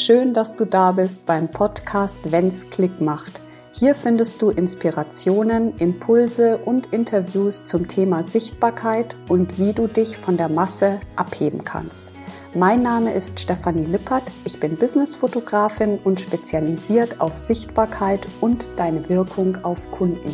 [0.00, 3.40] schön, dass du da bist beim Podcast Wenn's Klick macht.
[3.72, 10.36] Hier findest du Inspirationen, Impulse und Interviews zum Thema Sichtbarkeit und wie du dich von
[10.36, 12.08] der Masse abheben kannst.
[12.54, 19.64] Mein Name ist Stefanie Lippert, ich bin Businessfotografin und spezialisiert auf Sichtbarkeit und deine Wirkung
[19.64, 20.32] auf Kunden.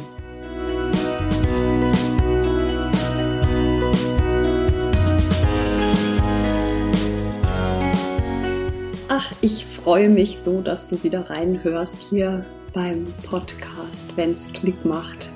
[9.91, 15.31] Freue mich so, dass du wieder reinhörst hier beim Podcast, wenn es Klick macht.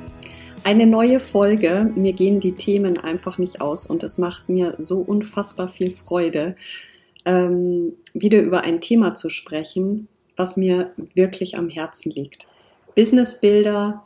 [0.62, 1.90] Eine neue Folge.
[1.96, 6.54] Mir gehen die Themen einfach nicht aus und es macht mir so unfassbar viel Freude,
[7.24, 12.46] ähm, wieder über ein Thema zu sprechen, was mir wirklich am Herzen liegt.
[12.94, 14.04] Businessbilder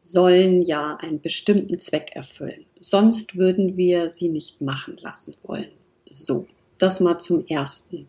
[0.00, 2.64] sollen ja einen bestimmten Zweck erfüllen.
[2.80, 5.68] Sonst würden wir sie nicht machen lassen wollen.
[6.08, 6.46] So,
[6.78, 8.06] das mal zum Ersten.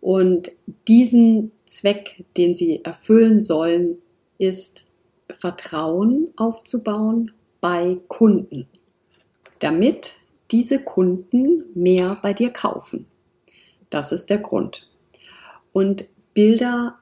[0.00, 0.50] Und
[0.86, 3.98] diesen Zweck, den sie erfüllen sollen,
[4.38, 4.84] ist
[5.38, 8.66] Vertrauen aufzubauen bei Kunden,
[9.58, 10.14] damit
[10.50, 13.06] diese Kunden mehr bei dir kaufen.
[13.90, 14.88] Das ist der Grund.
[15.72, 16.98] Und Bilder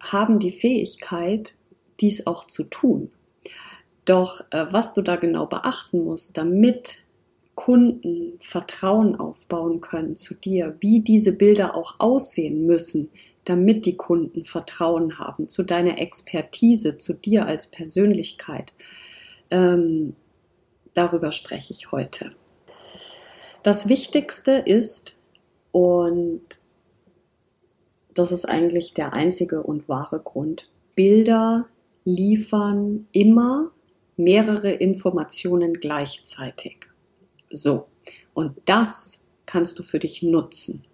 [0.00, 1.52] haben die Fähigkeit,
[2.00, 3.10] dies auch zu tun.
[4.04, 6.98] Doch äh, was du da genau beachten musst, damit
[7.58, 13.10] Kunden Vertrauen aufbauen können zu dir, wie diese Bilder auch aussehen müssen,
[13.44, 18.72] damit die Kunden Vertrauen haben zu deiner Expertise, zu dir als Persönlichkeit.
[19.50, 20.14] Ähm,
[20.94, 22.28] darüber spreche ich heute.
[23.64, 25.18] Das Wichtigste ist,
[25.72, 26.60] und
[28.14, 31.66] das ist eigentlich der einzige und wahre Grund, Bilder
[32.04, 33.72] liefern immer
[34.16, 36.86] mehrere Informationen gleichzeitig.
[37.50, 37.88] So,
[38.34, 40.84] und das kannst du für dich nutzen.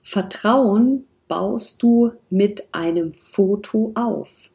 [0.00, 4.50] Vertrauen baust du mit einem Foto auf.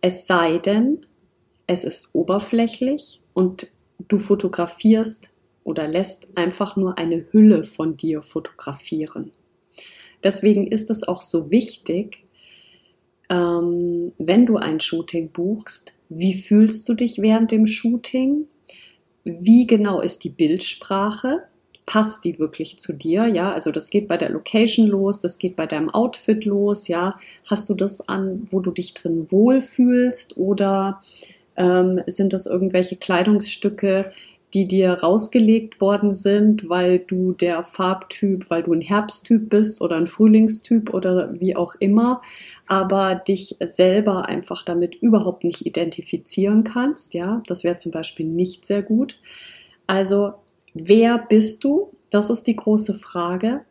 [0.00, 1.06] Es sei denn,
[1.66, 3.72] es ist oberflächlich und
[4.08, 5.30] du fotografierst
[5.64, 9.32] oder lässt einfach nur eine Hülle von dir fotografieren.
[10.22, 12.24] Deswegen ist es auch so wichtig,
[13.28, 18.46] ähm, wenn du ein Shooting buchst, wie fühlst du dich während dem Shooting?
[19.24, 21.42] Wie genau ist die Bildsprache?
[21.86, 23.26] Passt die wirklich zu dir?
[23.26, 26.88] Ja, also das geht bei der Location los, das geht bei deinem Outfit los.
[26.88, 31.02] Ja, hast du das an, wo du dich drin wohlfühlst oder
[31.56, 34.12] ähm, sind das irgendwelche Kleidungsstücke,
[34.54, 39.96] die dir rausgelegt worden sind, weil du der Farbtyp, weil du ein Herbsttyp bist oder
[39.96, 42.22] ein Frühlingstyp oder wie auch immer,
[42.68, 47.14] aber dich selber einfach damit überhaupt nicht identifizieren kannst.
[47.14, 49.18] Ja, das wäre zum Beispiel nicht sehr gut.
[49.88, 50.34] Also,
[50.72, 51.90] wer bist du?
[52.10, 53.64] Das ist die große Frage.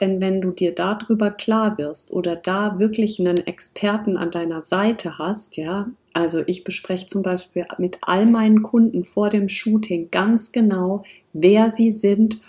[0.00, 5.18] Denn wenn du dir darüber klar wirst oder da wirklich einen Experten an deiner Seite
[5.18, 10.52] hast, ja, also ich bespreche zum Beispiel mit all meinen Kunden vor dem Shooting ganz
[10.52, 12.40] genau, wer sie sind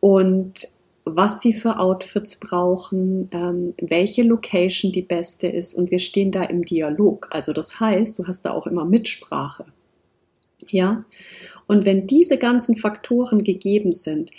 [0.00, 0.66] und
[1.04, 6.42] was sie für Outfits brauchen, ähm, welche Location die beste ist und wir stehen da
[6.42, 7.28] im Dialog.
[7.30, 9.66] Also das heißt, du hast da auch immer Mitsprache.
[10.68, 11.04] Ja?
[11.68, 14.32] Und wenn diese ganzen Faktoren gegeben sind,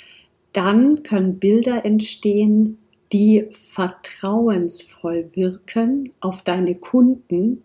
[0.52, 2.78] dann können Bilder entstehen,
[3.14, 7.64] die vertrauensvoll wirken auf deine Kunden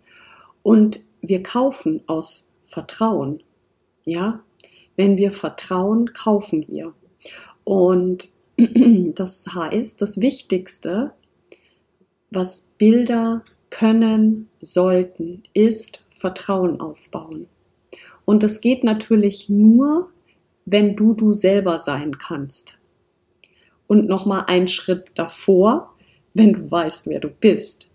[0.63, 3.43] und wir kaufen aus Vertrauen.
[4.05, 4.43] Ja,
[4.97, 6.93] wenn wir vertrauen, kaufen wir.
[7.65, 11.13] Und das heißt, das Wichtigste,
[12.31, 17.47] was Bilder können sollten, ist Vertrauen aufbauen.
[18.25, 20.11] Und das geht natürlich nur,
[20.65, 22.81] wenn du du selber sein kannst.
[23.87, 25.95] Und nochmal einen Schritt davor,
[26.35, 27.92] wenn du weißt, wer du bist.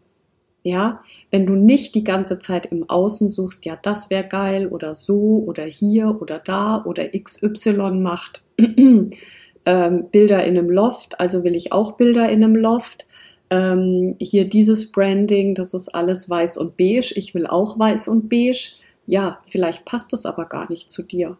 [0.67, 1.01] Ja,
[1.31, 5.41] wenn du nicht die ganze Zeit im Außen suchst, ja, das wäre geil oder so
[5.47, 8.45] oder hier oder da oder XY macht
[9.65, 13.07] ähm, Bilder in einem Loft, also will ich auch Bilder in einem Loft.
[13.49, 18.27] Ähm, hier dieses Branding, das ist alles weiß und beige, ich will auch weiß und
[18.27, 18.71] beige.
[19.05, 21.37] Ja, vielleicht passt das aber gar nicht zu dir.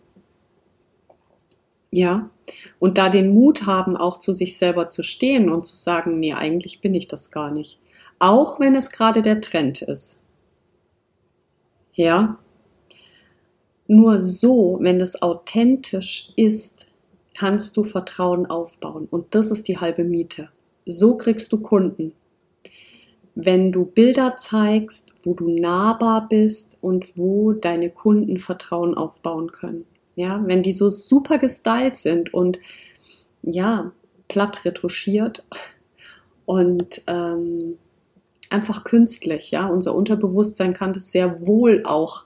[1.91, 2.29] Ja,
[2.79, 6.33] und da den Mut haben, auch zu sich selber zu stehen und zu sagen, nee,
[6.33, 7.81] eigentlich bin ich das gar nicht.
[8.19, 10.23] Auch wenn es gerade der Trend ist.
[11.93, 12.37] Ja,
[13.87, 16.87] nur so, wenn es authentisch ist,
[17.33, 19.07] kannst du Vertrauen aufbauen.
[19.09, 20.49] Und das ist die halbe Miete.
[20.85, 22.13] So kriegst du Kunden.
[23.35, 29.85] Wenn du Bilder zeigst, wo du nahbar bist und wo deine Kunden Vertrauen aufbauen können.
[30.15, 32.59] Ja, wenn die so super gestylt sind und
[33.43, 33.91] ja,
[34.27, 35.47] platt retuschiert
[36.45, 37.77] und ähm,
[38.49, 39.51] einfach künstlich.
[39.51, 42.23] Ja, unser Unterbewusstsein kann das sehr wohl auch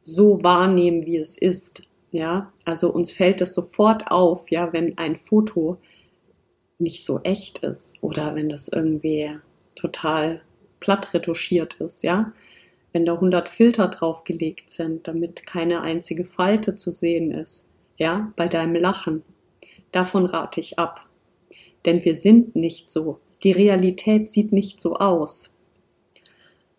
[0.00, 1.82] so wahrnehmen, wie es ist.
[2.12, 5.78] Ja, also uns fällt das sofort auf, ja, wenn ein Foto
[6.78, 9.30] nicht so echt ist oder wenn das irgendwie
[9.76, 10.40] total
[10.80, 12.32] platt retuschiert ist, ja.
[12.92, 18.48] Wenn da 100 Filter draufgelegt sind, damit keine einzige Falte zu sehen ist, ja, bei
[18.48, 19.22] deinem Lachen.
[19.92, 21.06] Davon rate ich ab.
[21.84, 23.20] Denn wir sind nicht so.
[23.42, 25.56] Die Realität sieht nicht so aus.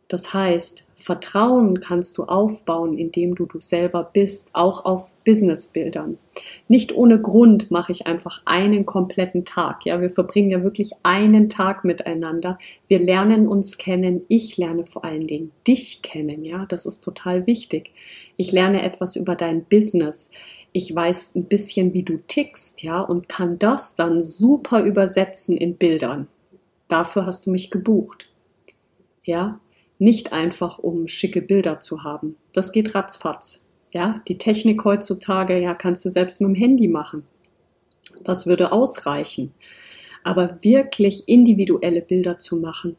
[0.07, 6.19] Das heißt, Vertrauen kannst du aufbauen, indem du du selber bist, auch auf Businessbildern.
[6.67, 9.83] Nicht ohne Grund mache ich einfach einen kompletten Tag.
[9.85, 12.59] Ja, wir verbringen ja wirklich einen Tag miteinander.
[12.87, 14.21] Wir lernen uns kennen.
[14.27, 16.45] Ich lerne vor allen Dingen dich kennen.
[16.45, 17.91] Ja, das ist total wichtig.
[18.37, 20.29] Ich lerne etwas über dein Business.
[20.71, 25.75] Ich weiß ein bisschen, wie du tickst, ja, und kann das dann super übersetzen in
[25.77, 26.27] Bildern.
[26.91, 28.27] Dafür hast du mich gebucht.
[29.23, 29.61] Ja,
[29.97, 32.35] nicht einfach, um schicke Bilder zu haben.
[32.51, 33.65] Das geht ratzfatz.
[33.93, 37.23] Ja, die Technik heutzutage, ja, kannst du selbst mit dem Handy machen.
[38.25, 39.53] Das würde ausreichen.
[40.25, 42.97] Aber wirklich individuelle Bilder zu machen,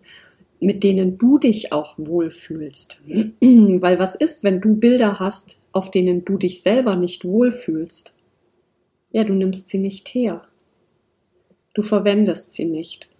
[0.58, 3.02] mit denen du dich auch wohlfühlst.
[3.40, 8.14] Weil was ist, wenn du Bilder hast, auf denen du dich selber nicht wohlfühlst?
[9.10, 10.46] Ja, du nimmst sie nicht her.
[11.74, 13.11] Du verwendest sie nicht.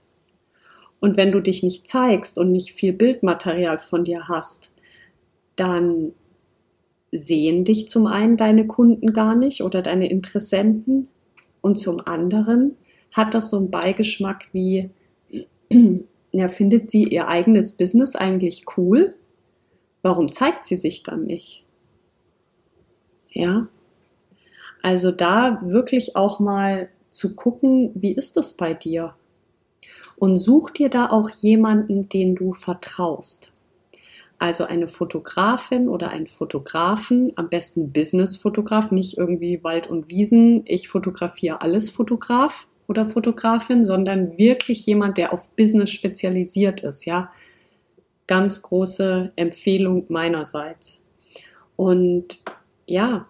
[1.02, 4.70] Und wenn du dich nicht zeigst und nicht viel Bildmaterial von dir hast,
[5.56, 6.12] dann
[7.10, 11.08] sehen dich zum einen deine Kunden gar nicht oder deine Interessenten
[11.60, 12.76] und zum anderen
[13.10, 14.90] hat das so einen Beigeschmack wie,
[16.30, 19.16] ja, findet sie ihr eigenes Business eigentlich cool?
[20.02, 21.64] Warum zeigt sie sich dann nicht?
[23.32, 23.66] Ja,
[24.82, 29.16] also da wirklich auch mal zu gucken, wie ist das bei dir?
[30.16, 33.52] Und such dir da auch jemanden, den du vertraust.
[34.38, 40.88] Also eine Fotografin oder einen Fotografen, am besten Business-Fotograf, nicht irgendwie Wald und Wiesen, ich
[40.88, 47.30] fotografiere alles Fotograf oder Fotografin, sondern wirklich jemand, der auf Business spezialisiert ist, ja.
[48.26, 51.04] Ganz große Empfehlung meinerseits.
[51.76, 52.42] Und
[52.86, 53.26] ja,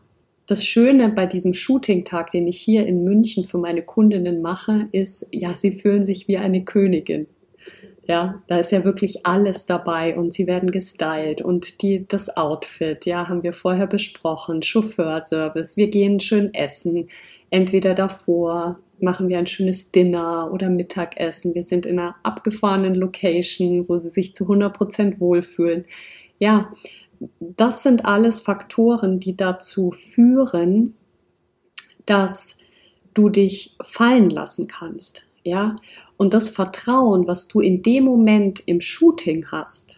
[0.47, 5.27] das Schöne bei diesem Shooting-Tag, den ich hier in München für meine Kundinnen mache, ist,
[5.33, 7.27] ja, sie fühlen sich wie eine Königin.
[8.09, 13.07] Ja, da ist ja wirklich alles dabei und sie werden gestylt und die, das Outfit,
[13.07, 17.09] ja, haben wir vorher besprochen, Chauffeurservice, wir gehen schön essen,
[17.51, 23.89] entweder davor machen wir ein schönes Dinner oder Mittagessen, wir sind in einer abgefahrenen Location,
[23.89, 25.85] wo sie sich zu 100% wohlfühlen.
[26.41, 26.73] Ja,
[27.41, 30.95] das sind alles Faktoren, die dazu führen,
[32.07, 32.57] dass
[33.15, 35.77] du dich fallen lassen kannst, ja?
[36.17, 39.97] Und das Vertrauen, was du in dem Moment im Shooting hast,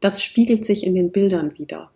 [0.00, 1.90] das spiegelt sich in den Bildern wieder.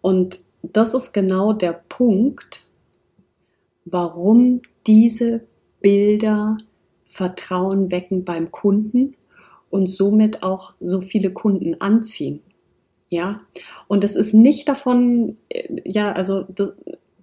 [0.00, 2.66] Und das ist genau der Punkt,
[3.84, 5.46] warum diese
[5.80, 6.58] Bilder
[7.06, 9.16] Vertrauen wecken beim Kunden
[9.68, 12.40] und somit auch so viele Kunden anziehen.
[13.10, 13.40] Ja,
[13.88, 16.72] und es ist nicht davon, äh, ja, also, das,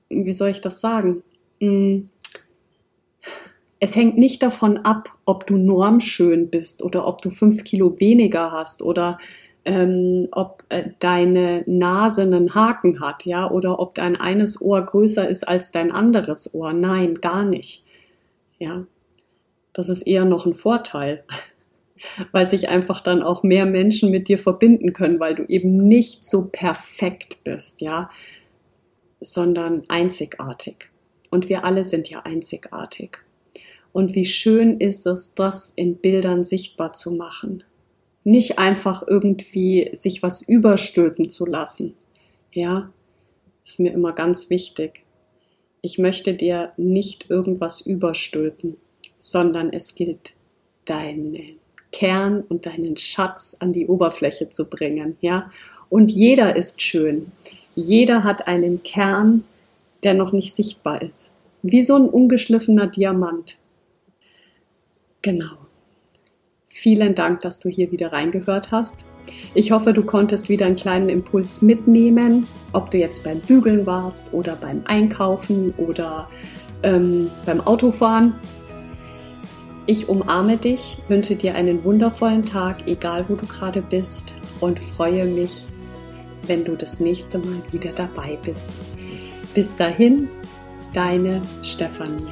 [0.10, 1.24] wie soll ich das sagen?
[1.62, 2.10] Hm,
[3.80, 8.52] es hängt nicht davon ab, ob du normschön bist oder ob du fünf Kilo weniger
[8.52, 9.18] hast oder
[9.66, 15.30] ähm, ob äh, deine Nase einen Haken hat, ja, oder ob dein eines Ohr größer
[15.30, 16.74] ist als dein anderes Ohr.
[16.74, 17.86] Nein, gar nicht.
[18.60, 18.86] Ja,
[19.74, 21.24] das ist eher noch ein Vorteil
[22.32, 26.24] weil sich einfach dann auch mehr Menschen mit dir verbinden können, weil du eben nicht
[26.24, 28.10] so perfekt bist, ja,
[29.20, 30.90] sondern einzigartig.
[31.30, 33.20] Und wir alle sind ja einzigartig.
[33.92, 37.64] Und wie schön ist es, das in Bildern sichtbar zu machen.
[38.24, 41.96] Nicht einfach irgendwie sich was überstülpen zu lassen.
[42.52, 42.92] Ja,
[43.64, 45.04] ist mir immer ganz wichtig.
[45.82, 48.78] Ich möchte dir nicht irgendwas überstülpen,
[49.20, 50.34] sondern es gilt
[50.86, 51.52] deine
[51.92, 55.52] Kern und deinen Schatz an die Oberfläche zu bringen, ja.
[55.90, 57.32] Und jeder ist schön.
[57.76, 59.44] Jeder hat einen Kern,
[60.04, 61.34] der noch nicht sichtbar ist.
[61.62, 63.58] Wie so ein ungeschliffener Diamant.
[65.22, 65.58] Genau.
[66.68, 69.06] Vielen Dank, dass du hier wieder reingehört hast.
[69.54, 74.34] Ich hoffe, du konntest wieder einen kleinen Impuls mitnehmen, ob du jetzt beim Bügeln warst
[74.34, 76.30] oder beim Einkaufen oder
[76.84, 78.36] ähm, beim Autofahren.
[79.90, 85.24] Ich umarme dich, wünsche dir einen wundervollen Tag, egal wo du gerade bist und freue
[85.24, 85.66] mich,
[86.46, 88.74] wenn du das nächste Mal wieder dabei bist.
[89.56, 90.28] Bis dahin,
[90.94, 92.28] deine Stefanie.